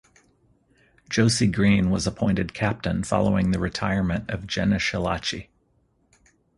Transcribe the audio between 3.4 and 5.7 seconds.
the retirement of Jenna Schillaci.